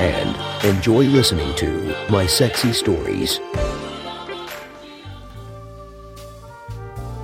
and 0.00 0.64
enjoy 0.64 1.04
listening 1.04 1.54
to 1.56 1.94
My 2.08 2.26
Sexy 2.26 2.72
Stories. 2.72 3.38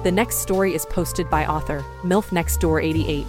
The 0.03 0.13
next 0.13 0.37
story 0.37 0.75
is 0.75 0.85
posted 0.85 1.31
by 1.31 1.47
author 1.47 1.83
MILF 2.05 2.33
Next 2.33 2.61
Door 2.61 2.83
88. 2.83 3.27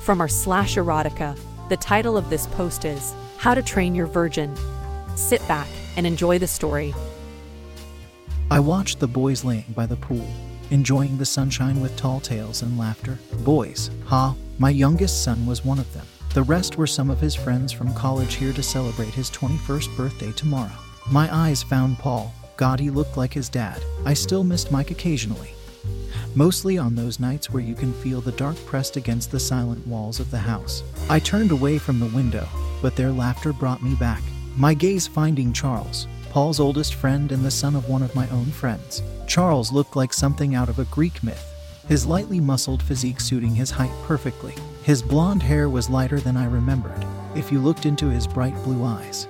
From 0.00 0.22
our 0.22 0.28
slash 0.28 0.76
erotica, 0.76 1.38
the 1.68 1.76
title 1.76 2.16
of 2.16 2.30
this 2.30 2.46
post 2.46 2.86
is 2.86 3.14
How 3.36 3.54
to 3.54 3.62
Train 3.62 3.94
Your 3.94 4.06
Virgin. 4.06 4.56
Sit 5.14 5.46
back 5.46 5.68
and 5.96 6.06
enjoy 6.06 6.38
the 6.38 6.46
story. 6.46 6.94
I 8.50 8.60
watched 8.60 8.98
the 8.98 9.06
boys 9.06 9.44
laying 9.44 9.72
by 9.76 9.84
the 9.84 9.96
pool, 9.96 10.26
enjoying 10.70 11.18
the 11.18 11.26
sunshine 11.26 11.82
with 11.82 11.96
tall 11.98 12.18
tales 12.18 12.62
and 12.62 12.78
laughter. 12.78 13.18
Boys, 13.44 13.90
ha, 14.06 14.34
my 14.58 14.70
youngest 14.70 15.22
son 15.22 15.44
was 15.44 15.66
one 15.66 15.78
of 15.78 15.92
them. 15.92 16.06
The 16.32 16.44
rest 16.44 16.76
were 16.76 16.86
some 16.86 17.10
of 17.10 17.18
his 17.18 17.34
friends 17.34 17.72
from 17.72 17.92
college 17.92 18.34
here 18.34 18.52
to 18.52 18.62
celebrate 18.62 19.12
his 19.12 19.30
21st 19.30 19.96
birthday 19.96 20.30
tomorrow. 20.30 20.70
My 21.10 21.28
eyes 21.34 21.64
found 21.64 21.98
Paul. 21.98 22.32
God, 22.56 22.78
he 22.78 22.88
looked 22.88 23.16
like 23.16 23.34
his 23.34 23.48
dad. 23.48 23.82
I 24.04 24.14
still 24.14 24.44
missed 24.44 24.70
Mike 24.70 24.92
occasionally. 24.92 25.54
Mostly 26.36 26.78
on 26.78 26.94
those 26.94 27.18
nights 27.18 27.50
where 27.50 27.62
you 27.62 27.74
can 27.74 27.92
feel 27.94 28.20
the 28.20 28.30
dark 28.30 28.54
pressed 28.64 28.96
against 28.96 29.32
the 29.32 29.40
silent 29.40 29.84
walls 29.88 30.20
of 30.20 30.30
the 30.30 30.38
house. 30.38 30.84
I 31.08 31.18
turned 31.18 31.50
away 31.50 31.78
from 31.78 31.98
the 31.98 32.14
window, 32.14 32.46
but 32.80 32.94
their 32.94 33.10
laughter 33.10 33.52
brought 33.52 33.82
me 33.82 33.96
back. 33.96 34.22
My 34.56 34.72
gaze 34.72 35.08
finding 35.08 35.52
Charles, 35.52 36.06
Paul's 36.30 36.60
oldest 36.60 36.94
friend 36.94 37.32
and 37.32 37.44
the 37.44 37.50
son 37.50 37.74
of 37.74 37.88
one 37.88 38.02
of 38.04 38.14
my 38.14 38.28
own 38.30 38.46
friends. 38.46 39.02
Charles 39.26 39.72
looked 39.72 39.96
like 39.96 40.12
something 40.12 40.54
out 40.54 40.68
of 40.68 40.78
a 40.78 40.84
Greek 40.84 41.24
myth, 41.24 41.49
his 41.88 42.06
lightly 42.06 42.40
muscled 42.40 42.82
physique 42.82 43.20
suiting 43.20 43.54
his 43.54 43.70
height 43.70 43.92
perfectly. 44.04 44.54
His 44.82 45.02
blonde 45.02 45.42
hair 45.42 45.68
was 45.68 45.90
lighter 45.90 46.20
than 46.20 46.36
I 46.36 46.46
remembered. 46.46 47.04
If 47.34 47.52
you 47.52 47.60
looked 47.60 47.86
into 47.86 48.08
his 48.08 48.26
bright 48.26 48.54
blue 48.64 48.84
eyes, 48.84 49.28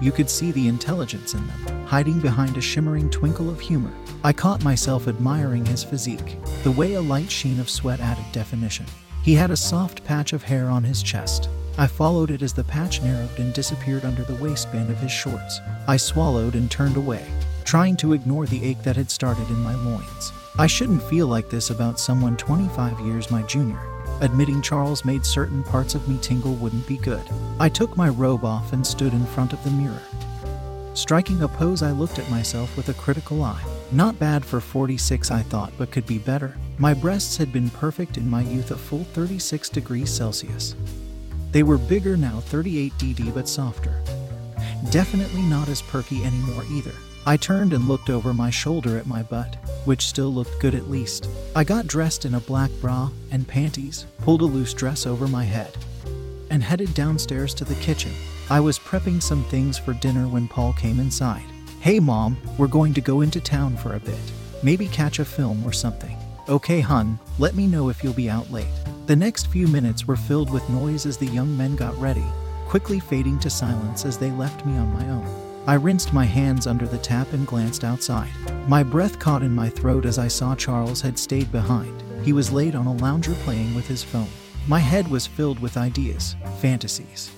you 0.00 0.12
could 0.12 0.30
see 0.30 0.50
the 0.50 0.68
intelligence 0.68 1.34
in 1.34 1.46
them, 1.46 1.86
hiding 1.86 2.20
behind 2.20 2.56
a 2.56 2.60
shimmering 2.60 3.10
twinkle 3.10 3.50
of 3.50 3.60
humor. 3.60 3.92
I 4.24 4.32
caught 4.32 4.64
myself 4.64 5.08
admiring 5.08 5.66
his 5.66 5.84
physique, 5.84 6.38
the 6.62 6.70
way 6.70 6.94
a 6.94 7.00
light 7.00 7.30
sheen 7.30 7.60
of 7.60 7.68
sweat 7.68 8.00
added 8.00 8.24
definition. 8.32 8.86
He 9.22 9.34
had 9.34 9.50
a 9.50 9.56
soft 9.56 10.02
patch 10.04 10.32
of 10.32 10.42
hair 10.42 10.70
on 10.70 10.84
his 10.84 11.02
chest. 11.02 11.50
I 11.76 11.86
followed 11.86 12.30
it 12.30 12.42
as 12.42 12.54
the 12.54 12.64
patch 12.64 13.02
narrowed 13.02 13.38
and 13.38 13.52
disappeared 13.52 14.04
under 14.04 14.22
the 14.22 14.42
waistband 14.42 14.90
of 14.90 14.98
his 14.98 15.12
shorts. 15.12 15.60
I 15.86 15.98
swallowed 15.98 16.54
and 16.54 16.70
turned 16.70 16.96
away, 16.96 17.26
trying 17.64 17.96
to 17.98 18.14
ignore 18.14 18.46
the 18.46 18.64
ache 18.64 18.82
that 18.82 18.96
had 18.96 19.10
started 19.10 19.48
in 19.48 19.62
my 19.62 19.74
loins. 19.74 20.32
I 20.58 20.66
shouldn't 20.66 21.02
feel 21.02 21.26
like 21.26 21.48
this 21.48 21.70
about 21.70 22.00
someone 22.00 22.36
25 22.36 23.00
years 23.00 23.30
my 23.30 23.42
junior. 23.42 23.80
Admitting 24.20 24.60
Charles 24.60 25.04
made 25.04 25.24
certain 25.24 25.62
parts 25.62 25.94
of 25.94 26.06
me 26.08 26.18
tingle 26.20 26.54
wouldn't 26.54 26.86
be 26.86 26.96
good. 26.96 27.22
I 27.58 27.68
took 27.68 27.96
my 27.96 28.08
robe 28.08 28.44
off 28.44 28.72
and 28.72 28.86
stood 28.86 29.14
in 29.14 29.24
front 29.26 29.52
of 29.52 29.62
the 29.64 29.70
mirror. 29.70 30.02
Striking 30.94 31.42
a 31.42 31.48
pose, 31.48 31.82
I 31.82 31.92
looked 31.92 32.18
at 32.18 32.30
myself 32.30 32.76
with 32.76 32.88
a 32.88 32.94
critical 32.94 33.42
eye. 33.42 33.62
Not 33.92 34.18
bad 34.18 34.44
for 34.44 34.60
46, 34.60 35.30
I 35.30 35.42
thought, 35.42 35.72
but 35.78 35.92
could 35.92 36.06
be 36.06 36.18
better. 36.18 36.56
My 36.78 36.94
breasts 36.94 37.36
had 37.36 37.52
been 37.52 37.70
perfect 37.70 38.16
in 38.16 38.28
my 38.28 38.42
youth, 38.42 38.70
a 38.72 38.76
full 38.76 39.04
36 39.04 39.68
degrees 39.70 40.10
Celsius. 40.10 40.74
They 41.52 41.62
were 41.62 41.78
bigger 41.78 42.16
now, 42.16 42.40
38 42.40 42.92
DD, 42.98 43.32
but 43.32 43.48
softer. 43.48 44.02
Definitely 44.90 45.42
not 45.42 45.68
as 45.68 45.80
perky 45.80 46.24
anymore 46.24 46.64
either. 46.70 46.94
I 47.26 47.36
turned 47.36 47.72
and 47.74 47.86
looked 47.86 48.08
over 48.08 48.32
my 48.32 48.48
shoulder 48.48 48.96
at 48.96 49.06
my 49.06 49.22
butt, 49.22 49.56
which 49.84 50.06
still 50.06 50.30
looked 50.30 50.58
good 50.58 50.74
at 50.74 50.90
least. 50.90 51.28
I 51.54 51.64
got 51.64 51.86
dressed 51.86 52.24
in 52.24 52.34
a 52.34 52.40
black 52.40 52.70
bra 52.80 53.10
and 53.30 53.46
panties, 53.46 54.06
pulled 54.18 54.40
a 54.40 54.46
loose 54.46 54.72
dress 54.72 55.06
over 55.06 55.28
my 55.28 55.44
head, 55.44 55.76
and 56.48 56.62
headed 56.62 56.94
downstairs 56.94 57.52
to 57.54 57.64
the 57.64 57.74
kitchen. 57.76 58.12
I 58.48 58.60
was 58.60 58.78
prepping 58.78 59.22
some 59.22 59.44
things 59.44 59.78
for 59.78 59.92
dinner 59.92 60.28
when 60.28 60.48
Paul 60.48 60.72
came 60.72 60.98
inside. 60.98 61.44
Hey, 61.80 62.00
Mom, 62.00 62.38
we're 62.58 62.66
going 62.66 62.94
to 62.94 63.00
go 63.00 63.20
into 63.20 63.40
town 63.40 63.76
for 63.76 63.94
a 63.94 64.00
bit. 64.00 64.32
Maybe 64.62 64.88
catch 64.88 65.18
a 65.18 65.24
film 65.24 65.64
or 65.64 65.72
something. 65.72 66.16
Okay, 66.48 66.80
hun, 66.80 67.18
let 67.38 67.54
me 67.54 67.66
know 67.66 67.90
if 67.90 68.02
you'll 68.02 68.12
be 68.12 68.30
out 68.30 68.50
late. 68.50 68.66
The 69.06 69.16
next 69.16 69.48
few 69.48 69.68
minutes 69.68 70.06
were 70.06 70.16
filled 70.16 70.50
with 70.50 70.68
noise 70.70 71.04
as 71.04 71.16
the 71.16 71.26
young 71.26 71.56
men 71.56 71.76
got 71.76 71.96
ready, 71.98 72.24
quickly 72.66 72.98
fading 72.98 73.38
to 73.40 73.50
silence 73.50 74.04
as 74.04 74.16
they 74.16 74.30
left 74.30 74.64
me 74.64 74.76
on 74.76 74.92
my 74.92 75.08
own. 75.10 75.49
I 75.70 75.74
rinsed 75.74 76.12
my 76.12 76.24
hands 76.24 76.66
under 76.66 76.84
the 76.84 76.98
tap 76.98 77.32
and 77.32 77.46
glanced 77.46 77.84
outside. 77.84 78.32
My 78.66 78.82
breath 78.82 79.20
caught 79.20 79.44
in 79.44 79.54
my 79.54 79.68
throat 79.68 80.04
as 80.04 80.18
I 80.18 80.26
saw 80.26 80.56
Charles 80.56 81.00
had 81.00 81.16
stayed 81.16 81.52
behind. 81.52 82.02
He 82.24 82.32
was 82.32 82.50
laid 82.50 82.74
on 82.74 82.88
a 82.88 82.94
lounger 82.94 83.34
playing 83.44 83.76
with 83.76 83.86
his 83.86 84.02
phone. 84.02 84.26
My 84.66 84.80
head 84.80 85.06
was 85.06 85.28
filled 85.28 85.60
with 85.60 85.76
ideas, 85.76 86.34
fantasies, 86.58 87.30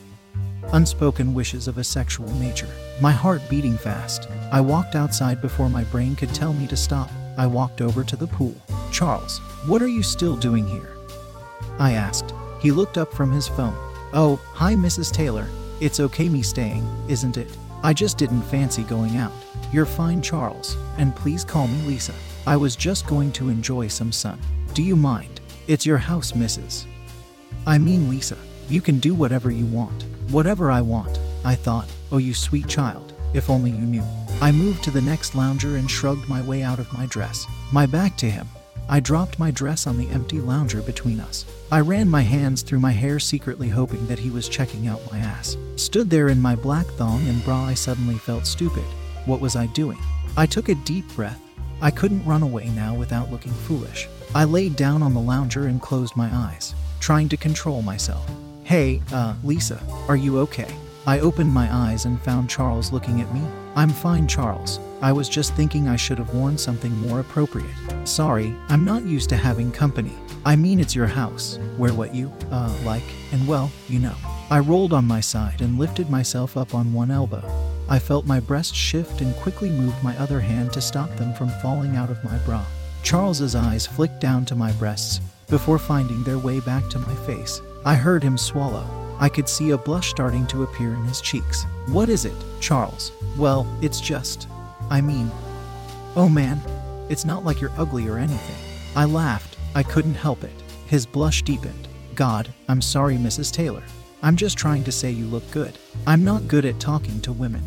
unspoken 0.72 1.34
wishes 1.34 1.68
of 1.68 1.76
a 1.76 1.84
sexual 1.84 2.26
nature. 2.36 2.70
My 3.02 3.12
heart 3.12 3.42
beating 3.50 3.76
fast. 3.76 4.30
I 4.50 4.62
walked 4.62 4.94
outside 4.94 5.42
before 5.42 5.68
my 5.68 5.84
brain 5.84 6.16
could 6.16 6.32
tell 6.34 6.54
me 6.54 6.66
to 6.68 6.76
stop. 6.76 7.10
I 7.36 7.46
walked 7.46 7.82
over 7.82 8.02
to 8.02 8.16
the 8.16 8.28
pool. 8.28 8.56
Charles, 8.90 9.40
what 9.66 9.82
are 9.82 9.88
you 9.88 10.02
still 10.02 10.38
doing 10.38 10.66
here? 10.66 10.96
I 11.78 11.92
asked. 11.92 12.32
He 12.60 12.70
looked 12.70 12.96
up 12.96 13.12
from 13.12 13.30
his 13.30 13.46
phone. 13.46 13.76
Oh, 14.14 14.40
hi, 14.54 14.74
Mrs. 14.74 15.12
Taylor. 15.12 15.48
It's 15.82 16.00
okay 16.00 16.30
me 16.30 16.40
staying, 16.40 16.88
isn't 17.08 17.36
it? 17.36 17.48
I 17.82 17.92
just 17.92 18.16
didn't 18.16 18.42
fancy 18.42 18.84
going 18.84 19.16
out. 19.16 19.32
You're 19.72 19.86
fine, 19.86 20.22
Charles, 20.22 20.76
and 20.98 21.16
please 21.16 21.44
call 21.44 21.66
me 21.66 21.80
Lisa. 21.82 22.14
I 22.46 22.56
was 22.56 22.76
just 22.76 23.06
going 23.06 23.32
to 23.32 23.48
enjoy 23.48 23.88
some 23.88 24.12
sun. 24.12 24.38
Do 24.74 24.82
you 24.82 24.94
mind? 24.94 25.40
It's 25.66 25.86
your 25.86 25.98
house, 25.98 26.32
Mrs. 26.32 26.86
I 27.66 27.78
mean, 27.78 28.08
Lisa, 28.08 28.36
you 28.68 28.80
can 28.80 28.98
do 28.98 29.14
whatever 29.14 29.50
you 29.50 29.66
want. 29.66 30.04
Whatever 30.30 30.70
I 30.70 30.80
want, 30.80 31.18
I 31.44 31.54
thought. 31.54 31.88
Oh, 32.10 32.18
you 32.18 32.34
sweet 32.34 32.68
child, 32.68 33.14
if 33.34 33.50
only 33.50 33.70
you 33.70 33.78
knew. 33.78 34.04
I 34.40 34.52
moved 34.52 34.84
to 34.84 34.90
the 34.90 35.00
next 35.00 35.34
lounger 35.34 35.76
and 35.76 35.90
shrugged 35.90 36.28
my 36.28 36.42
way 36.42 36.62
out 36.62 36.78
of 36.78 36.92
my 36.92 37.06
dress, 37.06 37.46
my 37.72 37.86
back 37.86 38.16
to 38.18 38.30
him. 38.30 38.48
I 38.88 39.00
dropped 39.00 39.38
my 39.38 39.50
dress 39.50 39.86
on 39.86 39.96
the 39.96 40.08
empty 40.10 40.40
lounger 40.40 40.82
between 40.82 41.20
us. 41.20 41.44
I 41.70 41.80
ran 41.80 42.08
my 42.08 42.22
hands 42.22 42.62
through 42.62 42.80
my 42.80 42.92
hair, 42.92 43.18
secretly 43.18 43.68
hoping 43.68 44.06
that 44.06 44.18
he 44.18 44.30
was 44.30 44.48
checking 44.48 44.86
out 44.86 45.10
my 45.10 45.18
ass. 45.18 45.56
Stood 45.76 46.10
there 46.10 46.28
in 46.28 46.40
my 46.40 46.54
black 46.54 46.86
thong 46.86 47.26
and 47.28 47.42
bra, 47.44 47.64
I 47.64 47.74
suddenly 47.74 48.16
felt 48.16 48.46
stupid. 48.46 48.84
What 49.24 49.40
was 49.40 49.56
I 49.56 49.66
doing? 49.68 49.98
I 50.36 50.46
took 50.46 50.68
a 50.68 50.74
deep 50.74 51.08
breath. 51.14 51.40
I 51.80 51.90
couldn't 51.90 52.24
run 52.24 52.42
away 52.42 52.68
now 52.70 52.94
without 52.94 53.30
looking 53.30 53.52
foolish. 53.52 54.08
I 54.34 54.44
laid 54.44 54.76
down 54.76 55.02
on 55.02 55.14
the 55.14 55.20
lounger 55.20 55.66
and 55.66 55.80
closed 55.80 56.16
my 56.16 56.28
eyes, 56.32 56.74
trying 57.00 57.28
to 57.30 57.36
control 57.36 57.82
myself. 57.82 58.28
Hey, 58.64 59.02
uh, 59.12 59.34
Lisa, 59.42 59.82
are 60.08 60.16
you 60.16 60.38
okay? 60.40 60.72
I 61.06 61.20
opened 61.20 61.52
my 61.52 61.68
eyes 61.74 62.04
and 62.04 62.20
found 62.20 62.48
Charles 62.48 62.92
looking 62.92 63.20
at 63.20 63.34
me. 63.34 63.42
I'm 63.74 63.90
fine, 63.90 64.28
Charles. 64.28 64.78
I 65.02 65.10
was 65.10 65.28
just 65.28 65.54
thinking 65.54 65.88
I 65.88 65.96
should 65.96 66.18
have 66.18 66.32
worn 66.32 66.56
something 66.56 66.96
more 66.96 67.18
appropriate. 67.18 67.74
Sorry, 68.04 68.54
I'm 68.68 68.84
not 68.84 69.02
used 69.02 69.28
to 69.30 69.36
having 69.36 69.72
company. 69.72 70.12
I 70.44 70.54
mean, 70.54 70.78
it's 70.78 70.94
your 70.94 71.08
house. 71.08 71.58
Wear 71.76 71.92
what 71.92 72.14
you, 72.14 72.32
uh, 72.52 72.72
like, 72.84 73.02
and 73.32 73.46
well, 73.48 73.72
you 73.88 73.98
know. 73.98 74.14
I 74.48 74.60
rolled 74.60 74.92
on 74.92 75.04
my 75.04 75.20
side 75.20 75.60
and 75.60 75.76
lifted 75.76 76.08
myself 76.08 76.56
up 76.56 76.72
on 76.72 76.92
one 76.92 77.10
elbow. 77.10 77.42
I 77.88 77.98
felt 77.98 78.26
my 78.26 78.38
breast 78.38 78.76
shift 78.76 79.20
and 79.20 79.34
quickly 79.36 79.70
moved 79.70 80.02
my 80.04 80.16
other 80.18 80.38
hand 80.38 80.72
to 80.74 80.80
stop 80.80 81.10
them 81.16 81.34
from 81.34 81.48
falling 81.60 81.96
out 81.96 82.10
of 82.10 82.22
my 82.22 82.38
bra. 82.38 82.64
Charles's 83.02 83.56
eyes 83.56 83.84
flicked 83.84 84.20
down 84.20 84.44
to 84.44 84.54
my 84.54 84.70
breasts 84.72 85.20
before 85.48 85.80
finding 85.80 86.22
their 86.22 86.38
way 86.38 86.60
back 86.60 86.88
to 86.90 87.00
my 87.00 87.14
face. 87.26 87.60
I 87.84 87.96
heard 87.96 88.22
him 88.22 88.38
swallow. 88.38 88.86
I 89.18 89.28
could 89.28 89.48
see 89.48 89.70
a 89.70 89.78
blush 89.78 90.10
starting 90.10 90.46
to 90.48 90.62
appear 90.62 90.94
in 90.94 91.04
his 91.04 91.20
cheeks. 91.20 91.64
What 91.88 92.08
is 92.08 92.24
it, 92.24 92.34
Charles? 92.60 93.10
Well, 93.36 93.66
it's 93.82 94.00
just. 94.00 94.46
I 94.90 95.00
mean, 95.00 95.30
oh 96.16 96.28
man, 96.28 96.60
it's 97.08 97.24
not 97.24 97.44
like 97.44 97.60
you're 97.60 97.72
ugly 97.76 98.08
or 98.08 98.18
anything. 98.18 98.56
I 98.94 99.04
laughed. 99.04 99.56
I 99.74 99.82
couldn't 99.82 100.14
help 100.14 100.44
it. 100.44 100.62
His 100.86 101.06
blush 101.06 101.42
deepened. 101.42 101.88
God, 102.14 102.48
I'm 102.68 102.82
sorry, 102.82 103.16
Mrs. 103.16 103.52
Taylor. 103.52 103.82
I'm 104.22 104.36
just 104.36 104.58
trying 104.58 104.84
to 104.84 104.92
say 104.92 105.10
you 105.10 105.24
look 105.26 105.50
good. 105.50 105.76
I'm 106.06 106.24
not 106.24 106.46
good 106.46 106.64
at 106.64 106.78
talking 106.78 107.20
to 107.22 107.32
women. 107.32 107.62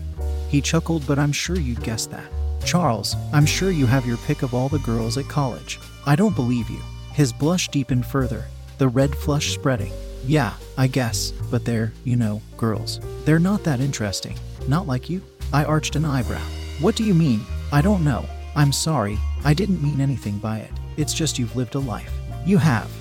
He 0.50 0.62
chuckled, 0.62 1.06
but 1.08 1.20
I'm 1.20 1.32
sure 1.32 1.58
you'd 1.58 1.84
guess 1.84 2.06
that. 2.08 2.32
Charles, 2.64 3.16
I'm 3.34 3.46
sure 3.46 3.72
you 3.72 3.86
have 3.86 4.06
your 4.06 4.18
pick 4.18 4.42
of 4.42 4.54
all 4.54 4.70
the 4.70 4.80
girls 4.80 5.18
at 5.18 5.28
college. 5.28 5.80
I 6.06 6.16
don't 6.16 6.36
believe 6.36 6.70
you. 6.70 6.82
His 7.14 7.34
blush 7.34 7.68
deepened 7.70 8.06
further, 8.06 8.46
the 8.78 8.88
red 8.88 9.16
flush 9.16 9.54
spreading. 9.54 9.92
Yeah, 10.26 10.54
I 10.78 10.88
guess, 10.88 11.32
but 11.52 11.66
they're, 11.66 11.94
you 12.04 12.16
know, 12.16 12.42
girls. 12.58 13.00
They're 13.26 13.40
not 13.40 13.64
that 13.64 13.80
interesting. 13.80 14.38
Not 14.68 14.88
like 14.88 15.10
you? 15.10 15.22
I 15.54 15.66
arched 15.66 15.96
an 15.96 16.06
eyebrow. 16.06 16.42
What 16.82 16.98
do 16.98 17.06
you 17.06 17.14
mean? 17.14 17.40
I 17.72 17.82
don't 17.82 18.04
know. 18.04 18.26
I'm 18.54 18.74
sorry. 18.74 19.18
I 19.46 19.54
didn't 19.54 19.82
mean 19.82 20.02
anything 20.02 20.40
by 20.40 20.58
it. 20.58 20.72
It's 20.98 21.14
just 21.14 21.40
you've 21.40 21.56
lived 21.56 21.76
a 21.76 21.80
life. 21.80 22.12
You 22.46 22.58
have. 22.58 22.92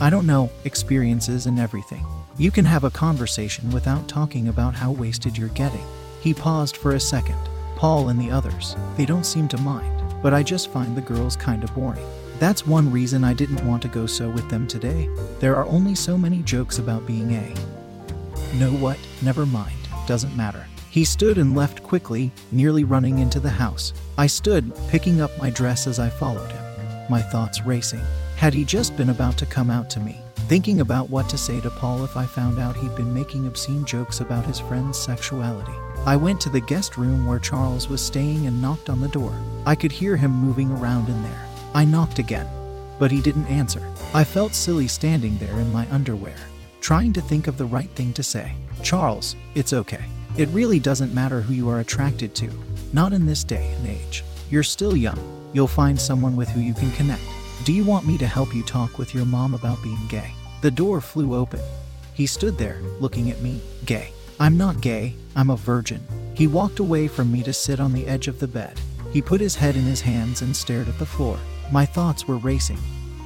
I 0.00 0.10
don't 0.10 0.26
know, 0.26 0.50
experiences 0.64 1.46
and 1.46 1.58
everything. 1.60 2.04
You 2.38 2.50
can 2.50 2.64
have 2.64 2.82
a 2.82 2.90
conversation 2.90 3.70
without 3.70 4.08
talking 4.08 4.48
about 4.48 4.74
how 4.74 4.90
wasted 4.90 5.38
you're 5.38 5.48
getting. 5.50 5.84
He 6.20 6.34
paused 6.34 6.76
for 6.76 6.96
a 6.96 7.00
second. 7.00 7.38
Paul 7.76 8.08
and 8.08 8.20
the 8.20 8.32
others, 8.32 8.74
they 8.96 9.06
don't 9.06 9.24
seem 9.24 9.46
to 9.48 9.58
mind, 9.58 10.02
but 10.22 10.34
I 10.34 10.42
just 10.42 10.72
find 10.72 10.96
the 10.96 11.00
girls 11.00 11.36
kinda 11.36 11.68
boring. 11.68 12.04
That's 12.40 12.66
one 12.66 12.90
reason 12.90 13.22
I 13.22 13.34
didn't 13.34 13.64
want 13.64 13.82
to 13.82 13.88
go 13.88 14.06
so 14.06 14.28
with 14.28 14.50
them 14.50 14.66
today. 14.66 15.08
There 15.38 15.54
are 15.54 15.66
only 15.66 15.94
so 15.94 16.18
many 16.18 16.42
jokes 16.42 16.78
about 16.78 17.06
being 17.06 17.30
a. 17.32 17.54
Know 18.58 18.72
what? 18.72 18.98
Never 19.22 19.46
mind. 19.46 19.76
Doesn't 20.08 20.36
matter. 20.36 20.66
He 20.90 21.04
stood 21.04 21.38
and 21.38 21.54
left 21.54 21.84
quickly, 21.84 22.32
nearly 22.50 22.82
running 22.82 23.20
into 23.20 23.38
the 23.38 23.48
house. 23.48 23.92
I 24.18 24.26
stood, 24.26 24.72
picking 24.88 25.20
up 25.20 25.30
my 25.38 25.48
dress 25.48 25.86
as 25.86 26.00
I 26.00 26.10
followed 26.10 26.50
him, 26.50 26.64
my 27.08 27.22
thoughts 27.22 27.62
racing. 27.64 28.02
Had 28.34 28.52
he 28.52 28.64
just 28.64 28.96
been 28.96 29.10
about 29.10 29.38
to 29.38 29.46
come 29.46 29.70
out 29.70 29.88
to 29.90 30.00
me, 30.00 30.20
thinking 30.48 30.80
about 30.80 31.08
what 31.08 31.28
to 31.28 31.38
say 31.38 31.60
to 31.60 31.70
Paul 31.70 32.02
if 32.02 32.16
I 32.16 32.26
found 32.26 32.58
out 32.58 32.76
he'd 32.76 32.96
been 32.96 33.14
making 33.14 33.46
obscene 33.46 33.84
jokes 33.84 34.18
about 34.18 34.44
his 34.44 34.58
friend's 34.58 34.98
sexuality? 34.98 35.72
I 36.06 36.16
went 36.16 36.40
to 36.40 36.50
the 36.50 36.60
guest 36.60 36.96
room 36.96 37.24
where 37.24 37.38
Charles 37.38 37.88
was 37.88 38.04
staying 38.04 38.48
and 38.48 38.60
knocked 38.60 38.90
on 38.90 39.00
the 39.00 39.08
door. 39.08 39.32
I 39.66 39.76
could 39.76 39.92
hear 39.92 40.16
him 40.16 40.32
moving 40.32 40.72
around 40.72 41.08
in 41.08 41.22
there. 41.22 41.46
I 41.72 41.84
knocked 41.84 42.18
again, 42.18 42.48
but 42.98 43.12
he 43.12 43.20
didn't 43.20 43.46
answer. 43.46 43.88
I 44.12 44.24
felt 44.24 44.54
silly 44.54 44.88
standing 44.88 45.38
there 45.38 45.60
in 45.60 45.72
my 45.72 45.88
underwear, 45.92 46.38
trying 46.80 47.12
to 47.12 47.20
think 47.20 47.46
of 47.46 47.58
the 47.58 47.66
right 47.66 47.90
thing 47.90 48.12
to 48.14 48.24
say. 48.24 48.54
Charles, 48.82 49.36
it's 49.54 49.72
okay. 49.72 50.04
It 50.36 50.48
really 50.50 50.78
doesn't 50.78 51.12
matter 51.12 51.40
who 51.40 51.54
you 51.54 51.68
are 51.68 51.80
attracted 51.80 52.34
to, 52.36 52.50
not 52.92 53.12
in 53.12 53.26
this 53.26 53.44
day 53.44 53.72
and 53.76 53.86
age. 53.86 54.24
You're 54.48 54.62
still 54.62 54.96
young. 54.96 55.18
You'll 55.52 55.66
find 55.66 56.00
someone 56.00 56.36
with 56.36 56.48
who 56.48 56.60
you 56.60 56.72
can 56.74 56.90
connect. 56.92 57.22
Do 57.64 57.72
you 57.72 57.84
want 57.84 58.06
me 58.06 58.16
to 58.18 58.26
help 58.26 58.54
you 58.54 58.62
talk 58.62 58.98
with 58.98 59.14
your 59.14 59.26
mom 59.26 59.54
about 59.54 59.82
being 59.82 60.06
gay? 60.08 60.32
The 60.62 60.70
door 60.70 61.00
flew 61.00 61.34
open. 61.34 61.60
He 62.14 62.26
stood 62.26 62.56
there, 62.56 62.80
looking 63.00 63.30
at 63.30 63.40
me. 63.40 63.60
Gay. 63.84 64.12
I'm 64.38 64.56
not 64.56 64.80
gay, 64.80 65.14
I'm 65.36 65.50
a 65.50 65.56
virgin. 65.56 66.00
He 66.34 66.46
walked 66.46 66.78
away 66.78 67.08
from 67.08 67.30
me 67.30 67.42
to 67.42 67.52
sit 67.52 67.80
on 67.80 67.92
the 67.92 68.06
edge 68.06 68.28
of 68.28 68.40
the 68.40 68.48
bed. 68.48 68.80
He 69.12 69.20
put 69.20 69.40
his 69.40 69.56
head 69.56 69.76
in 69.76 69.82
his 69.82 70.00
hands 70.00 70.42
and 70.42 70.56
stared 70.56 70.88
at 70.88 70.98
the 70.98 71.06
floor. 71.06 71.38
My 71.72 71.84
thoughts 71.84 72.26
were 72.26 72.38
racing. 72.38 72.78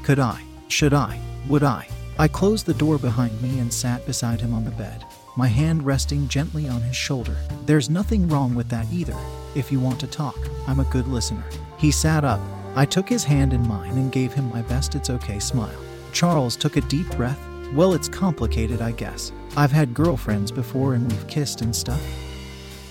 Could 0.02 0.18
I? 0.18 0.42
Should 0.68 0.94
I? 0.94 1.20
Would 1.48 1.62
I? 1.62 1.86
I 2.18 2.28
closed 2.28 2.66
the 2.66 2.74
door 2.74 2.98
behind 2.98 3.40
me 3.42 3.58
and 3.58 3.72
sat 3.72 4.04
beside 4.06 4.40
him 4.40 4.54
on 4.54 4.64
the 4.64 4.70
bed, 4.72 5.04
my 5.36 5.48
hand 5.48 5.84
resting 5.84 6.28
gently 6.28 6.68
on 6.68 6.80
his 6.80 6.96
shoulder. 6.96 7.36
There's 7.66 7.90
nothing 7.90 8.28
wrong 8.28 8.54
with 8.54 8.68
that 8.68 8.86
either. 8.92 9.16
If 9.54 9.72
you 9.72 9.80
want 9.80 9.98
to 10.00 10.06
talk, 10.06 10.36
I'm 10.66 10.80
a 10.80 10.84
good 10.84 11.08
listener. 11.08 11.44
He 11.78 11.90
sat 11.90 12.24
up. 12.24 12.40
I 12.76 12.84
took 12.84 13.08
his 13.08 13.24
hand 13.24 13.52
in 13.52 13.66
mine 13.66 13.98
and 13.98 14.12
gave 14.12 14.32
him 14.32 14.50
my 14.50 14.62
best 14.62 14.94
it's 14.94 15.10
okay 15.10 15.38
smile. 15.38 15.78
Charles 16.12 16.56
took 16.56 16.76
a 16.76 16.82
deep 16.82 17.08
breath. 17.16 17.38
Well, 17.74 17.94
it's 17.94 18.08
complicated, 18.08 18.80
I 18.80 18.92
guess. 18.92 19.32
I've 19.56 19.72
had 19.72 19.94
girlfriends 19.94 20.50
before 20.52 20.94
and 20.94 21.10
we've 21.10 21.26
kissed 21.26 21.60
and 21.62 21.74
stuff. 21.74 22.02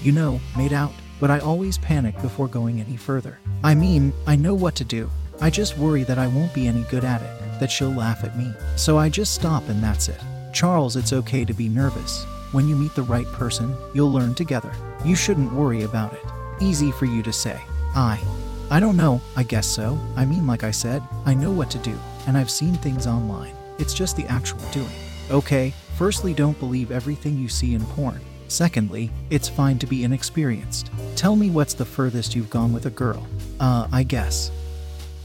You 0.01 0.11
know, 0.11 0.39
made 0.57 0.73
out, 0.73 0.91
but 1.19 1.31
I 1.31 1.39
always 1.39 1.77
panic 1.77 2.21
before 2.21 2.47
going 2.47 2.81
any 2.81 2.97
further. 2.97 3.39
I 3.63 3.75
mean, 3.75 4.11
I 4.27 4.35
know 4.35 4.53
what 4.53 4.75
to 4.75 4.83
do. 4.83 5.09
I 5.41 5.49
just 5.49 5.77
worry 5.77 6.03
that 6.03 6.17
I 6.17 6.27
won't 6.27 6.53
be 6.53 6.67
any 6.67 6.83
good 6.83 7.03
at 7.03 7.21
it, 7.21 7.59
that 7.59 7.71
she'll 7.71 7.89
laugh 7.89 8.23
at 8.23 8.37
me. 8.37 8.53
So 8.75 8.97
I 8.97 9.09
just 9.09 9.33
stop 9.33 9.67
and 9.69 9.81
that's 9.81 10.09
it. 10.09 10.19
Charles, 10.53 10.95
it's 10.95 11.13
okay 11.13 11.45
to 11.45 11.53
be 11.53 11.67
nervous. 11.67 12.25
When 12.53 12.67
you 12.67 12.75
meet 12.75 12.93
the 12.93 13.01
right 13.01 13.25
person, 13.31 13.75
you'll 13.95 14.11
learn 14.11 14.35
together. 14.35 14.71
You 15.03 15.15
shouldn't 15.15 15.51
worry 15.53 15.81
about 15.81 16.13
it. 16.13 16.23
Easy 16.61 16.91
for 16.91 17.05
you 17.05 17.23
to 17.23 17.33
say. 17.33 17.59
I. 17.95 18.19
I 18.69 18.79
don't 18.79 18.95
know, 18.95 19.21
I 19.35 19.41
guess 19.41 19.65
so. 19.65 19.99
I 20.15 20.25
mean, 20.25 20.45
like 20.45 20.63
I 20.63 20.69
said, 20.69 21.01
I 21.25 21.33
know 21.33 21.49
what 21.49 21.71
to 21.71 21.79
do, 21.79 21.97
and 22.27 22.37
I've 22.37 22.51
seen 22.51 22.75
things 22.75 23.07
online. 23.07 23.55
It's 23.79 23.95
just 23.95 24.15
the 24.15 24.27
actual 24.27 24.59
doing. 24.71 24.85
Okay, 25.31 25.73
firstly, 25.95 26.35
don't 26.35 26.59
believe 26.59 26.91
everything 26.91 27.39
you 27.39 27.49
see 27.49 27.73
in 27.73 27.83
porn. 27.85 28.21
Secondly, 28.49 29.09
it's 29.31 29.49
fine 29.49 29.79
to 29.79 29.87
be 29.87 30.03
inexperienced. 30.03 30.91
Tell 31.15 31.35
me 31.35 31.49
what's 31.49 31.73
the 31.73 31.85
furthest 31.85 32.35
you've 32.35 32.51
gone 32.51 32.71
with 32.71 32.85
a 32.85 32.91
girl. 32.91 33.25
Uh, 33.59 33.87
I 33.91 34.03
guess. 34.03 34.51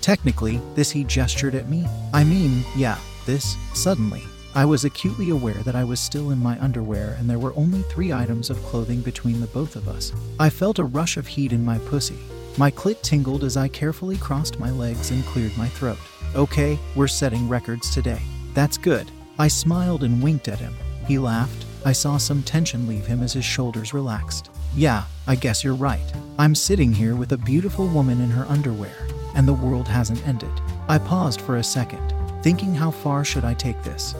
Technically, 0.01 0.63
this 0.75 0.91
he 0.91 1.05
gestured 1.05 1.55
at 1.55 1.69
me. 1.69 1.87
I 2.15 2.25
mean, 2.25 2.65
yeah, 2.75 2.97
this, 3.27 3.55
suddenly. 3.75 4.23
I 4.55 4.65
was 4.65 4.85
acutely 4.85 5.31
aware 5.31 5.63
that 5.65 5.77
I 5.77 5.85
was 5.85 6.01
still 6.01 6.31
in 6.31 6.39
my 6.39 6.59
underwear 6.61 7.17
and 7.19 7.29
there 7.29 7.39
were 7.39 7.55
only 7.55 7.83
three 7.83 8.13
items 8.13 8.51
of 8.51 8.63
clothing 8.65 9.01
between 9.03 9.41
the 9.41 9.47
both 9.49 9.77
of 9.77 9.89
us. 9.89 10.13
I 10.41 10.51
felt 10.51 10.79
a 10.79 10.85
rush 10.85 11.17
of 11.17 11.27
heat 11.27 11.53
in 11.53 11.65
my 11.65 11.79
pussy. 11.79 12.19
My 12.57 12.71
clit 12.71 13.01
tingled 13.03 13.45
as 13.45 13.57
I 13.57 13.69
carefully 13.69 14.17
crossed 14.17 14.59
my 14.59 14.71
legs 14.71 15.11
and 15.11 15.25
cleared 15.27 15.57
my 15.57 15.69
throat. 15.69 15.99
Okay, 16.35 16.79
we're 16.97 17.07
setting 17.07 17.49
records 17.49 17.91
today. 17.93 18.21
That's 18.55 18.79
good. 18.79 19.11
I 19.39 19.49
smiled 19.49 20.03
and 20.03 20.23
winked 20.23 20.49
at 20.49 20.59
him. 20.59 20.75
He 21.07 21.19
laughed. 21.19 21.65
I 21.85 21.93
saw 21.93 22.17
some 22.17 22.43
tension 22.43 22.89
leave 22.89 23.07
him 23.07 23.23
as 23.23 23.35
his 23.35 23.45
shoulders 23.45 23.95
relaxed. 23.95 24.51
Yeah, 24.75 25.05
I 25.27 25.37
guess 25.37 25.63
you're 25.63 25.75
right. 25.75 26.13
I'm 26.39 26.55
sitting 26.55 26.93
here 26.93 27.15
with 27.15 27.33
a 27.33 27.39
beautiful 27.39 27.87
woman 27.87 28.21
in 28.21 28.31
her 28.31 28.45
underwear, 28.47 28.97
and 29.35 29.47
the 29.47 29.55
world 29.55 29.87
hasn't 29.87 30.27
ended. 30.27 30.51
I 30.89 30.99
paused 30.99 31.41
for 31.41 31.57
a 31.57 31.65
second, 31.65 32.13
thinking 32.43 32.75
how 32.75 32.91
far 32.91 33.25
should 33.25 33.45
I 33.45 33.55
take 33.55 33.83
this? 33.85 34.15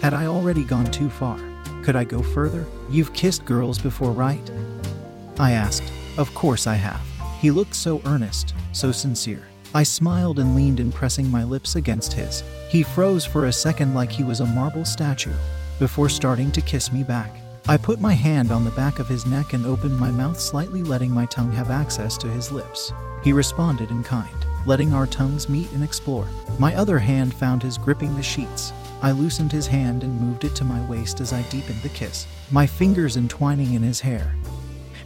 Had 0.00 0.14
I 0.14 0.26
already 0.26 0.62
gone 0.62 0.84
too 0.86 1.10
far? 1.10 1.40
Could 1.82 1.96
I 1.96 2.04
go 2.04 2.22
further? 2.22 2.64
You've 2.88 3.12
kissed 3.12 3.44
girls 3.44 3.80
before, 3.80 4.12
right? 4.12 4.50
I 5.40 5.52
asked. 5.52 5.92
Of 6.16 6.32
course 6.34 6.68
I 6.68 6.74
have. 6.74 7.00
He 7.40 7.50
looked 7.50 7.74
so 7.74 8.00
earnest, 8.04 8.54
so 8.72 8.92
sincere. 8.92 9.42
I 9.74 9.82
smiled 9.82 10.38
and 10.38 10.54
leaned 10.54 10.78
in, 10.78 10.92
pressing 10.92 11.28
my 11.28 11.42
lips 11.42 11.74
against 11.74 12.12
his. 12.12 12.44
He 12.70 12.84
froze 12.84 13.24
for 13.24 13.46
a 13.46 13.52
second 13.52 13.94
like 13.94 14.10
he 14.10 14.22
was 14.22 14.38
a 14.40 14.46
marble 14.46 14.84
statue, 14.84 15.34
before 15.80 16.08
starting 16.08 16.52
to 16.52 16.60
kiss 16.60 16.92
me 16.92 17.02
back. 17.02 17.34
I 17.66 17.76
put 17.76 18.00
my 18.00 18.14
hand 18.14 18.52
on 18.52 18.64
the 18.64 18.70
back 18.70 19.00
of 19.00 19.08
his 19.08 19.26
neck 19.26 19.52
and 19.52 19.66
opened 19.66 19.98
my 19.98 20.10
mouth 20.12 20.40
slightly, 20.40 20.82
letting 20.84 21.10
my 21.10 21.26
tongue 21.26 21.52
have 21.52 21.70
access 21.70 22.16
to 22.18 22.28
his 22.28 22.52
lips. 22.52 22.92
He 23.24 23.32
responded 23.32 23.90
in 23.90 24.04
kind, 24.04 24.46
letting 24.64 24.94
our 24.94 25.06
tongues 25.06 25.48
meet 25.48 25.70
and 25.72 25.82
explore. 25.82 26.26
My 26.58 26.74
other 26.76 26.98
hand 27.00 27.34
found 27.34 27.62
his 27.62 27.76
gripping 27.78 28.14
the 28.14 28.22
sheets. 28.22 28.72
I 29.00 29.12
loosened 29.12 29.52
his 29.52 29.66
hand 29.66 30.02
and 30.02 30.20
moved 30.20 30.44
it 30.44 30.56
to 30.56 30.64
my 30.64 30.84
waist 30.88 31.20
as 31.20 31.32
I 31.32 31.42
deepened 31.42 31.82
the 31.82 31.88
kiss, 31.88 32.26
my 32.50 32.66
fingers 32.66 33.16
entwining 33.16 33.74
in 33.74 33.82
his 33.82 34.00
hair, 34.00 34.34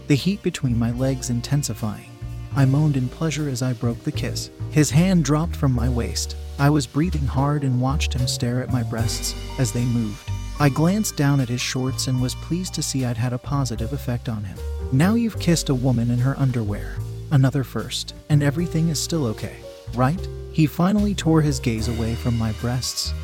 the 0.07 0.15
heat 0.15 0.43
between 0.43 0.79
my 0.79 0.93
legs 0.93 1.31
intensifying. 1.31 2.11
I 2.57 2.65
moaned 2.65 2.97
in 2.97 3.09
pleasure 3.09 3.49
as 3.49 3.63
I 3.63 3.73
broke 3.73 4.03
the 4.03 4.13
kiss. 4.13 4.51
His 4.71 4.91
hand 4.91 5.25
dropped 5.25 5.57
from 5.57 5.73
my 5.73 5.89
waist. 5.89 6.37
I 6.59 6.71
was 6.71 6.87
breathing 6.87 7.27
hard 7.27 7.65
and 7.65 7.81
watched 7.81 8.15
him 8.15 8.27
stare 8.27 8.63
at 8.63 8.73
my 8.73 8.83
breasts 8.83 9.35
as 9.59 9.73
they 9.73 9.85
moved. 9.85 10.31
I 10.61 10.69
glanced 10.69 11.17
down 11.17 11.41
at 11.41 11.49
his 11.49 11.61
shorts 11.61 12.07
and 12.07 12.21
was 12.21 12.35
pleased 12.37 12.75
to 12.75 12.83
see 12.83 13.05
I'd 13.05 13.17
had 13.17 13.33
a 13.33 13.39
positive 13.39 13.93
effect 13.93 14.29
on 14.29 14.45
him. 14.45 14.59
Now 14.93 15.15
you've 15.15 15.41
kissed 15.41 15.71
a 15.71 15.75
woman 15.75 16.11
in 16.11 16.19
her 16.19 16.39
underwear. 16.39 16.97
Another 17.31 17.65
first, 17.65 18.15
and 18.29 18.43
everything 18.43 18.89
is 18.89 19.01
still 19.01 19.27
okay, 19.27 19.57
right? 19.95 20.29
He 20.53 20.67
finally 20.67 21.15
tore 21.15 21.41
his 21.41 21.59
gaze 21.59 21.89
away 21.89 22.15
from 22.15 22.39
my 22.39 22.53
breasts. 22.61 23.15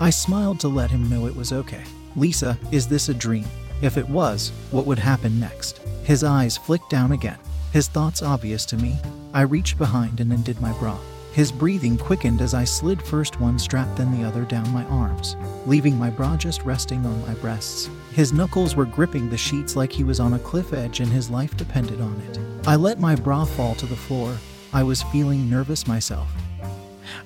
I 0.00 0.10
smiled 0.10 0.60
to 0.60 0.68
let 0.68 0.90
him 0.90 1.08
know 1.10 1.26
it 1.26 1.34
was 1.34 1.52
okay. 1.52 1.82
Lisa, 2.14 2.56
is 2.70 2.86
this 2.86 3.08
a 3.08 3.14
dream? 3.14 3.46
If 3.82 3.96
it 3.96 4.08
was, 4.08 4.52
what 4.70 4.86
would 4.86 4.98
happen 4.98 5.40
next? 5.40 5.78
His 6.04 6.22
eyes 6.22 6.56
flicked 6.56 6.88
down 6.88 7.12
again. 7.12 7.38
His 7.72 7.88
thoughts 7.88 8.22
obvious 8.22 8.64
to 8.66 8.76
me. 8.76 8.96
I 9.34 9.42
reached 9.42 9.76
behind 9.76 10.20
and 10.20 10.32
undid 10.32 10.60
my 10.60 10.72
bra. 10.78 10.96
His 11.32 11.52
breathing 11.52 11.98
quickened 11.98 12.40
as 12.40 12.54
I 12.54 12.64
slid 12.64 13.02
first 13.02 13.40
one 13.40 13.58
strap 13.58 13.88
then 13.96 14.16
the 14.16 14.26
other 14.26 14.44
down 14.44 14.72
my 14.72 14.84
arms, 14.84 15.36
leaving 15.66 15.98
my 15.98 16.10
bra 16.10 16.36
just 16.36 16.62
resting 16.62 17.04
on 17.04 17.26
my 17.26 17.34
breasts. 17.34 17.90
His 18.12 18.32
knuckles 18.32 18.74
were 18.74 18.86
gripping 18.86 19.28
the 19.28 19.36
sheets 19.36 19.76
like 19.76 19.92
he 19.92 20.04
was 20.04 20.20
on 20.20 20.34
a 20.34 20.38
cliff 20.38 20.72
edge 20.72 21.00
and 21.00 21.12
his 21.12 21.28
life 21.28 21.56
depended 21.56 22.00
on 22.00 22.20
it. 22.30 22.38
I 22.66 22.76
let 22.76 22.98
my 23.00 23.14
bra 23.14 23.44
fall 23.44 23.74
to 23.76 23.86
the 23.86 23.96
floor. 23.96 24.36
I 24.72 24.82
was 24.82 25.02
feeling 25.04 25.50
nervous 25.50 25.86
myself. 25.86 26.28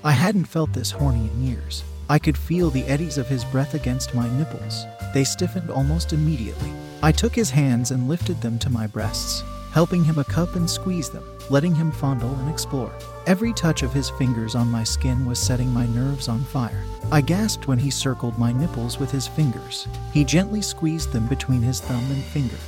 I 0.03 0.11
hadn't 0.11 0.45
felt 0.45 0.73
this 0.73 0.91
horny 0.91 1.29
in 1.29 1.43
years. 1.43 1.83
I 2.13 2.19
could 2.19 2.37
feel 2.37 2.69
the 2.69 2.83
eddies 2.83 3.17
of 3.17 3.27
his 3.27 3.43
breath 3.43 3.73
against 3.73 4.13
my 4.13 4.29
nipples. 4.37 4.85
They 5.15 5.23
stiffened 5.23 5.71
almost 5.71 6.13
immediately. 6.13 6.71
I 7.01 7.11
took 7.11 7.33
his 7.33 7.49
hands 7.49 7.89
and 7.89 8.07
lifted 8.07 8.39
them 8.39 8.59
to 8.59 8.69
my 8.69 8.85
breasts, 8.85 9.41
helping 9.71 10.03
him 10.03 10.19
a 10.19 10.23
cup 10.23 10.55
and 10.55 10.69
squeeze 10.69 11.09
them, 11.09 11.23
letting 11.49 11.73
him 11.73 11.91
fondle 11.91 12.35
and 12.35 12.51
explore. 12.51 12.93
Every 13.25 13.51
touch 13.51 13.81
of 13.81 13.93
his 13.93 14.11
fingers 14.11 14.53
on 14.53 14.67
my 14.67 14.83
skin 14.83 15.25
was 15.25 15.39
setting 15.39 15.73
my 15.73 15.87
nerves 15.87 16.27
on 16.27 16.43
fire. 16.43 16.83
I 17.11 17.21
gasped 17.21 17.67
when 17.67 17.79
he 17.79 17.89
circled 17.89 18.37
my 18.37 18.51
nipples 18.51 18.99
with 18.99 19.09
his 19.09 19.27
fingers. 19.27 19.87
He 20.13 20.23
gently 20.23 20.61
squeezed 20.61 21.13
them 21.13 21.25
between 21.25 21.63
his 21.63 21.81
thumb 21.81 22.11
and 22.11 22.23
finger, 22.25 22.59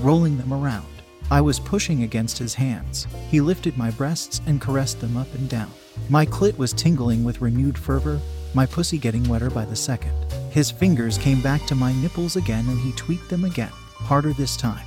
rolling 0.00 0.38
them 0.38 0.54
around. 0.54 0.86
I 1.30 1.42
was 1.42 1.60
pushing 1.60 2.02
against 2.02 2.38
his 2.38 2.54
hands. 2.54 3.06
He 3.30 3.42
lifted 3.42 3.76
my 3.76 3.90
breasts 3.90 4.40
and 4.46 4.58
caressed 4.58 5.02
them 5.02 5.18
up 5.18 5.34
and 5.34 5.50
down. 5.50 5.70
My 6.08 6.26
clit 6.26 6.56
was 6.58 6.72
tingling 6.72 7.24
with 7.24 7.40
renewed 7.40 7.78
fervor, 7.78 8.20
my 8.54 8.66
pussy 8.66 8.98
getting 8.98 9.28
wetter 9.28 9.50
by 9.50 9.64
the 9.64 9.76
second. 9.76 10.12
His 10.50 10.70
fingers 10.70 11.18
came 11.18 11.40
back 11.42 11.66
to 11.66 11.74
my 11.74 11.92
nipples 11.94 12.36
again 12.36 12.66
and 12.68 12.78
he 12.80 12.92
tweaked 12.92 13.28
them 13.28 13.44
again, 13.44 13.72
harder 13.96 14.32
this 14.32 14.56
time. 14.56 14.86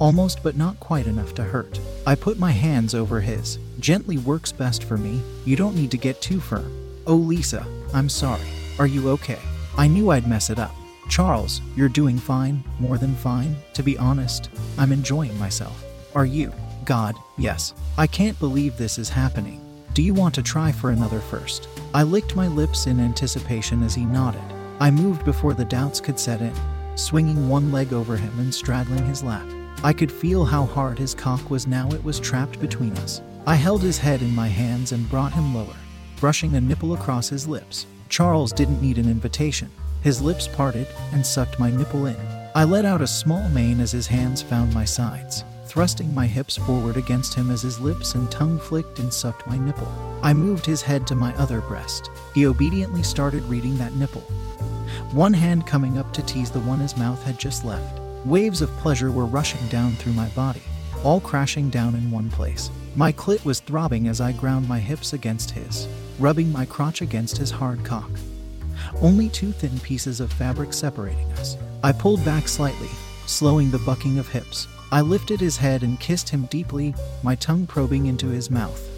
almost 0.00 0.42
but 0.42 0.56
not 0.56 0.80
quite 0.80 1.06
enough 1.06 1.34
to 1.34 1.44
hurt. 1.44 1.78
I 2.06 2.14
put 2.16 2.38
my 2.38 2.50
hands 2.50 2.94
over 2.94 3.20
his. 3.20 3.58
Gently 3.78 4.18
works 4.18 4.50
best 4.50 4.82
for 4.84 4.96
me. 4.96 5.22
You 5.44 5.54
don't 5.56 5.76
need 5.76 5.90
to 5.92 5.98
get 5.98 6.20
too 6.20 6.40
firm. 6.40 6.72
Oh, 7.06 7.14
Lisa, 7.14 7.64
I'm 7.94 8.08
sorry. 8.08 8.46
Are 8.78 8.86
you 8.86 9.10
okay? 9.10 9.38
I 9.76 9.86
knew 9.86 10.10
I'd 10.10 10.26
mess 10.26 10.50
it 10.50 10.58
up. 10.58 10.74
Charles, 11.08 11.60
you're 11.76 11.88
doing 11.88 12.18
fine, 12.18 12.64
more 12.78 12.96
than 12.96 13.14
fine. 13.14 13.56
To 13.74 13.82
be 13.82 13.98
honest, 13.98 14.48
I'm 14.78 14.92
enjoying 14.92 15.38
myself. 15.38 15.84
Are 16.14 16.26
you? 16.26 16.52
God, 16.84 17.14
yes. 17.36 17.74
I 17.98 18.06
can't 18.06 18.38
believe 18.38 18.76
this 18.76 18.98
is 18.98 19.08
happening. 19.10 19.60
Do 19.92 20.02
you 20.02 20.14
want 20.14 20.36
to 20.36 20.42
try 20.42 20.70
for 20.70 20.90
another 20.90 21.18
first? 21.18 21.68
I 21.92 22.04
licked 22.04 22.36
my 22.36 22.46
lips 22.46 22.86
in 22.86 23.00
anticipation 23.00 23.82
as 23.82 23.92
he 23.92 24.04
nodded. 24.04 24.42
I 24.78 24.88
moved 24.88 25.24
before 25.24 25.52
the 25.52 25.64
doubts 25.64 26.00
could 26.00 26.18
set 26.18 26.40
in, 26.40 26.54
swinging 26.94 27.48
one 27.48 27.72
leg 27.72 27.92
over 27.92 28.16
him 28.16 28.38
and 28.38 28.54
straddling 28.54 29.04
his 29.04 29.24
lap. 29.24 29.46
I 29.82 29.92
could 29.92 30.12
feel 30.12 30.44
how 30.44 30.64
hard 30.64 30.96
his 30.96 31.12
cock 31.12 31.50
was 31.50 31.66
now 31.66 31.88
it 31.90 32.04
was 32.04 32.20
trapped 32.20 32.60
between 32.60 32.92
us. 32.98 33.20
I 33.48 33.56
held 33.56 33.82
his 33.82 33.98
head 33.98 34.22
in 34.22 34.32
my 34.32 34.46
hands 34.46 34.92
and 34.92 35.10
brought 35.10 35.32
him 35.32 35.54
lower, 35.54 35.76
brushing 36.20 36.54
a 36.54 36.60
nipple 36.60 36.94
across 36.94 37.28
his 37.28 37.48
lips. 37.48 37.86
Charles 38.08 38.52
didn't 38.52 38.80
need 38.80 38.98
an 38.98 39.10
invitation. 39.10 39.70
His 40.02 40.22
lips 40.22 40.46
parted 40.46 40.86
and 41.12 41.26
sucked 41.26 41.58
my 41.58 41.70
nipple 41.70 42.06
in. 42.06 42.16
I 42.54 42.62
let 42.62 42.84
out 42.84 43.02
a 43.02 43.06
small 43.08 43.48
moan 43.48 43.80
as 43.80 43.90
his 43.90 44.06
hands 44.06 44.40
found 44.40 44.72
my 44.72 44.84
sides, 44.84 45.44
thrusting 45.70 46.12
my 46.14 46.26
hips 46.26 46.56
forward 46.56 46.96
against 46.96 47.34
him 47.34 47.50
as 47.50 47.62
his 47.62 47.80
lips 47.80 48.14
and 48.14 48.30
tongue 48.30 48.58
flicked 48.58 48.98
and 48.98 49.12
sucked 49.12 49.46
my 49.46 49.56
nipple. 49.56 49.88
I 50.22 50.34
moved 50.34 50.66
his 50.66 50.82
head 50.82 51.06
to 51.06 51.14
my 51.14 51.34
other 51.36 51.60
breast. 51.60 52.10
He 52.34 52.46
obediently 52.46 53.02
started 53.02 53.42
reading 53.44 53.78
that 53.78 53.94
nipple, 53.94 54.22
one 55.12 55.32
hand 55.32 55.66
coming 55.66 55.96
up 55.96 56.12
to 56.14 56.22
tease 56.22 56.50
the 56.50 56.60
one 56.60 56.80
his 56.80 56.96
mouth 56.96 57.22
had 57.22 57.38
just 57.38 57.64
left. 57.64 58.00
Waves 58.24 58.62
of 58.62 58.70
pleasure 58.78 59.10
were 59.10 59.26
rushing 59.26 59.66
down 59.68 59.92
through 59.92 60.12
my 60.14 60.28
body, 60.30 60.62
all 61.04 61.20
crashing 61.20 61.70
down 61.70 61.94
in 61.94 62.10
one 62.10 62.30
place. 62.30 62.70
My 62.96 63.12
clit 63.12 63.44
was 63.44 63.60
throbbing 63.60 64.08
as 64.08 64.20
I 64.20 64.32
ground 64.32 64.68
my 64.68 64.80
hips 64.80 65.12
against 65.12 65.52
his, 65.52 65.86
rubbing 66.18 66.50
my 66.50 66.66
crotch 66.66 67.00
against 67.00 67.38
his 67.38 67.50
hard 67.50 67.84
cock 67.84 68.10
only 69.00 69.28
two 69.28 69.52
thin 69.52 69.78
pieces 69.80 70.20
of 70.20 70.32
fabric 70.32 70.72
separating 70.72 71.30
us. 71.32 71.56
I 71.82 71.92
pulled 71.92 72.24
back 72.24 72.48
slightly, 72.48 72.90
slowing 73.26 73.70
the 73.70 73.78
bucking 73.80 74.18
of 74.18 74.28
hips. 74.28 74.66
I 74.92 75.02
lifted 75.02 75.40
his 75.40 75.56
head 75.56 75.82
and 75.82 76.00
kissed 76.00 76.28
him 76.28 76.46
deeply, 76.46 76.94
my 77.22 77.36
tongue 77.36 77.66
probing 77.66 78.06
into 78.06 78.26
his 78.26 78.50
mouth, 78.50 78.88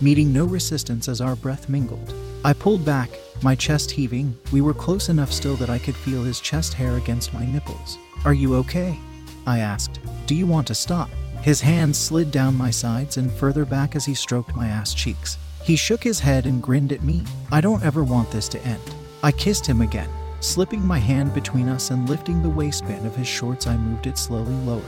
meeting 0.00 0.32
no 0.32 0.44
resistance 0.44 1.08
as 1.08 1.20
our 1.20 1.36
breath 1.36 1.68
mingled. 1.68 2.14
I 2.42 2.54
pulled 2.54 2.84
back, 2.86 3.10
my 3.42 3.54
chest 3.54 3.90
heaving. 3.90 4.34
We 4.50 4.62
were 4.62 4.72
close 4.72 5.10
enough 5.10 5.30
still 5.30 5.56
that 5.56 5.68
I 5.68 5.78
could 5.78 5.96
feel 5.96 6.22
his 6.22 6.40
chest 6.40 6.72
hair 6.72 6.96
against 6.96 7.34
my 7.34 7.44
nipples. 7.44 7.98
Are 8.24 8.32
you 8.32 8.54
okay? 8.56 8.98
I 9.46 9.58
asked. 9.58 10.00
Do 10.26 10.34
you 10.34 10.46
want 10.46 10.66
to 10.68 10.74
stop? 10.74 11.10
His 11.42 11.60
hands 11.60 11.98
slid 11.98 12.30
down 12.30 12.54
my 12.54 12.70
sides 12.70 13.16
and 13.16 13.30
further 13.32 13.64
back 13.64 13.96
as 13.96 14.04
he 14.06 14.14
stroked 14.14 14.54
my 14.56 14.68
ass 14.68 14.94
cheeks. 14.94 15.36
He 15.62 15.76
shook 15.76 16.02
his 16.02 16.20
head 16.20 16.46
and 16.46 16.62
grinned 16.62 16.92
at 16.92 17.02
me. 17.02 17.24
I 17.52 17.60
don't 17.60 17.82
ever 17.82 18.04
want 18.04 18.30
this 18.30 18.48
to 18.50 18.64
end. 18.64 18.82
I 19.22 19.32
kissed 19.32 19.66
him 19.66 19.82
again. 19.82 20.08
Slipping 20.40 20.86
my 20.86 20.98
hand 20.98 21.34
between 21.34 21.68
us 21.68 21.90
and 21.90 22.08
lifting 22.08 22.42
the 22.42 22.48
waistband 22.48 23.06
of 23.06 23.14
his 23.14 23.28
shorts, 23.28 23.66
I 23.66 23.76
moved 23.76 24.06
it 24.06 24.16
slowly 24.16 24.54
lower, 24.64 24.80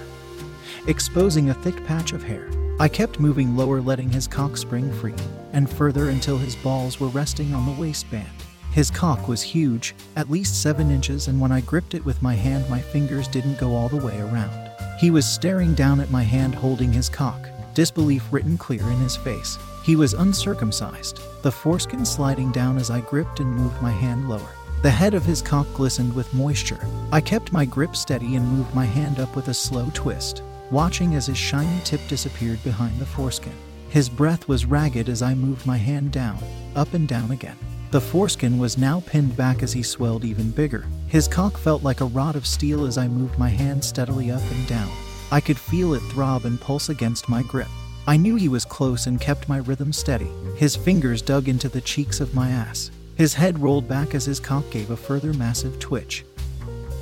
exposing 0.87 1.51
a 1.51 1.55
thick 1.55 1.85
patch 1.87 2.13
of 2.13 2.23
hair. 2.23 2.51
I 2.81 2.89
kept 2.89 3.21
moving 3.21 3.57
lower, 3.57 3.81
letting 3.81 4.11
his 4.11 4.27
cock 4.27 4.57
spring 4.57 4.93
free, 4.93 5.15
and 5.53 5.69
further 5.69 6.09
until 6.09 6.39
his 6.39 6.57
balls 6.57 6.99
were 6.99 7.09
resting 7.09 7.55
on 7.55 7.67
the 7.67 7.81
waistband. 7.81 8.29
His 8.73 8.91
cock 8.91 9.29
was 9.29 9.43
huge, 9.43 9.95
at 10.17 10.31
least 10.31 10.63
seven 10.63 10.91
inches, 10.91 11.29
and 11.29 11.41
when 11.41 11.53
I 11.53 11.61
gripped 11.61 11.95
it 11.95 12.05
with 12.05 12.23
my 12.23 12.35
hand, 12.35 12.69
my 12.71 12.81
fingers 12.81 13.29
didn't 13.29 13.59
go 13.59 13.75
all 13.75 13.89
the 13.89 14.05
way 14.05 14.19
around. 14.19 14.71
He 14.99 15.11
was 15.11 15.27
staring 15.27 15.75
down 15.75 16.01
at 16.01 16.11
my 16.11 16.23
hand 16.23 16.55
holding 16.55 16.93
his 16.93 17.09
cock, 17.09 17.49
disbelief 17.75 18.25
written 18.31 18.57
clear 18.57 18.83
in 18.83 18.99
his 18.99 19.17
face. 19.17 19.59
He 19.85 19.95
was 19.95 20.15
uncircumcised, 20.15 21.21
the 21.43 21.53
foreskin 21.53 22.05
sliding 22.05 22.51
down 22.53 22.79
as 22.79 22.91
I 22.91 23.01
gripped 23.01 23.41
and 23.41 23.55
moved 23.55 23.83
my 23.83 23.91
hand 23.91 24.29
lower. 24.29 24.55
The 24.83 24.91
head 24.91 25.15
of 25.15 25.25
his 25.25 25.43
cock 25.43 25.67
glistened 25.75 26.15
with 26.15 26.33
moisture. 26.33 26.81
I 27.13 27.21
kept 27.21 27.53
my 27.53 27.65
grip 27.65 27.95
steady 27.95 28.37
and 28.37 28.49
moved 28.49 28.75
my 28.75 28.85
hand 28.85 29.21
up 29.21 29.37
with 29.37 29.49
a 29.49 29.55
slow 29.55 29.91
twist, 29.93 30.43
watching 30.73 31.15
as 31.15 31.27
his 31.27 31.37
shiny 31.37 31.81
tip 31.85 32.01
disappeared 32.09 32.63
behind 32.65 32.99
the 32.99 33.07
foreskin. 33.07 33.53
His 33.91 34.09
breath 34.09 34.49
was 34.49 34.65
ragged 34.65 35.09
as 35.09 35.21
I 35.21 35.35
moved 35.35 35.67
my 35.67 35.77
hand 35.77 36.11
down, 36.11 36.39
up 36.75 36.95
and 36.95 37.07
down 37.07 37.31
again. 37.31 37.59
The 37.91 38.01
foreskin 38.01 38.59
was 38.59 38.79
now 38.79 39.03
pinned 39.07 39.37
back 39.37 39.63
as 39.63 39.75
he 39.75 39.83
swelled 39.83 40.25
even 40.25 40.51
bigger. 40.51 40.87
His 41.09 41.29
cock 41.29 41.59
felt 41.59 41.83
like 41.83 42.01
a 42.01 42.07
rod 42.07 42.37
of 42.37 42.47
steel 42.47 42.87
as 42.87 42.97
I 42.97 43.07
moved 43.07 43.39
my 43.39 43.51
hand 43.51 43.85
steadily 43.85 44.31
up 44.31 44.41
and 44.51 44.67
down. 44.67 44.91
I 45.31 45.41
could 45.41 45.59
feel 45.59 45.93
it 45.93 46.01
throb 46.11 46.47
and 46.47 46.59
pulse 46.59 46.89
against 46.89 47.29
my 47.29 47.43
grip. 47.43 47.69
I 48.07 48.17
knew 48.17 48.37
he 48.37 48.49
was 48.49 48.65
close 48.65 49.07
and 49.07 49.21
kept 49.21 49.49
my 49.49 49.59
rhythm 49.59 49.93
steady. 49.93 50.31
His 50.57 50.75
fingers 50.75 51.21
dug 51.21 51.49
into 51.49 51.69
the 51.69 51.83
cheeks 51.83 52.19
of 52.19 52.35
my 52.35 52.49
ass. 52.49 52.91
His 53.15 53.35
head 53.35 53.59
rolled 53.59 53.87
back 53.87 54.15
as 54.15 54.25
his 54.25 54.41
cock 54.41 54.65
gave 54.71 54.91
a 54.91 54.97
further 54.97 55.35
massive 55.35 55.79
twitch. 55.79 56.25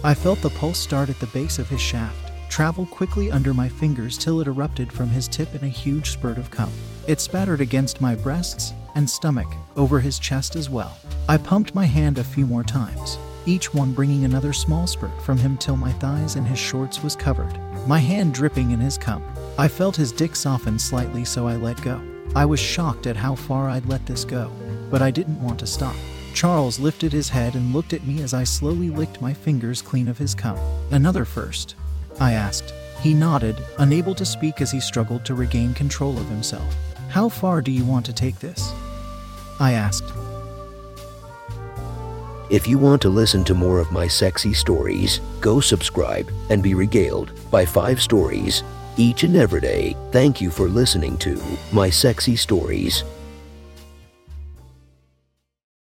I 0.02 0.14
felt 0.14 0.42
the 0.42 0.50
pulse 0.50 0.78
start 0.78 1.08
at 1.08 1.20
the 1.20 1.26
base 1.28 1.58
of 1.60 1.68
his 1.68 1.80
shaft, 1.80 2.19
travel 2.50 2.84
quickly 2.84 3.30
under 3.30 3.54
my 3.54 3.68
fingers 3.68 4.18
till 4.18 4.40
it 4.40 4.48
erupted 4.48 4.92
from 4.92 5.08
his 5.08 5.28
tip 5.28 5.54
in 5.54 5.64
a 5.64 5.68
huge 5.68 6.10
spurt 6.10 6.36
of 6.36 6.50
cum. 6.50 6.70
It 7.06 7.20
spattered 7.20 7.60
against 7.60 8.00
my 8.00 8.14
breasts 8.14 8.74
and 8.96 9.08
stomach, 9.08 9.46
over 9.76 10.00
his 10.00 10.18
chest 10.18 10.56
as 10.56 10.68
well. 10.68 10.98
I 11.28 11.38
pumped 11.38 11.74
my 11.74 11.84
hand 11.84 12.18
a 12.18 12.24
few 12.24 12.44
more 12.44 12.64
times, 12.64 13.18
each 13.46 13.72
one 13.72 13.92
bringing 13.92 14.24
another 14.24 14.52
small 14.52 14.86
spurt 14.86 15.22
from 15.22 15.38
him 15.38 15.56
till 15.56 15.76
my 15.76 15.92
thighs 15.92 16.34
and 16.34 16.46
his 16.46 16.58
shorts 16.58 17.02
was 17.02 17.16
covered, 17.16 17.56
my 17.86 17.98
hand 17.98 18.34
dripping 18.34 18.72
in 18.72 18.80
his 18.80 18.98
cum. 18.98 19.22
I 19.56 19.68
felt 19.68 19.96
his 19.96 20.12
dick 20.12 20.34
soften 20.34 20.78
slightly, 20.78 21.24
so 21.24 21.46
I 21.46 21.56
let 21.56 21.80
go. 21.82 22.02
I 22.34 22.44
was 22.44 22.60
shocked 22.60 23.06
at 23.06 23.16
how 23.16 23.36
far 23.36 23.70
I'd 23.70 23.86
let 23.86 24.04
this 24.06 24.24
go, 24.24 24.50
but 24.90 25.02
I 25.02 25.10
didn't 25.10 25.42
want 25.42 25.60
to 25.60 25.66
stop. 25.66 25.96
Charles 26.34 26.78
lifted 26.78 27.12
his 27.12 27.28
head 27.28 27.54
and 27.54 27.72
looked 27.72 27.92
at 27.92 28.06
me 28.06 28.22
as 28.22 28.34
I 28.34 28.44
slowly 28.44 28.90
licked 28.90 29.20
my 29.20 29.34
fingers 29.34 29.82
clean 29.82 30.08
of 30.08 30.18
his 30.18 30.34
cum. 30.34 30.56
Another 30.90 31.24
first? 31.24 31.74
I 32.18 32.32
asked. 32.32 32.74
He 33.00 33.14
nodded, 33.14 33.56
unable 33.78 34.14
to 34.16 34.24
speak 34.24 34.60
as 34.60 34.70
he 34.70 34.80
struggled 34.80 35.24
to 35.24 35.34
regain 35.34 35.74
control 35.74 36.18
of 36.18 36.28
himself. 36.28 36.74
How 37.08 37.28
far 37.28 37.62
do 37.62 37.70
you 37.70 37.84
want 37.84 38.06
to 38.06 38.12
take 38.12 38.38
this? 38.38 38.72
I 39.58 39.72
asked. 39.72 40.12
If 42.50 42.66
you 42.66 42.78
want 42.78 43.00
to 43.02 43.08
listen 43.08 43.44
to 43.44 43.54
more 43.54 43.78
of 43.78 43.92
my 43.92 44.08
sexy 44.08 44.52
stories, 44.52 45.20
go 45.40 45.60
subscribe 45.60 46.30
and 46.50 46.62
be 46.62 46.74
regaled 46.74 47.32
by 47.50 47.64
five 47.64 48.02
stories 48.02 48.64
each 48.96 49.22
and 49.22 49.36
every 49.36 49.60
day. 49.60 49.96
Thank 50.10 50.40
you 50.40 50.50
for 50.50 50.68
listening 50.68 51.16
to 51.18 51.40
My 51.72 51.88
Sexy 51.88 52.36
Stories. 52.36 53.04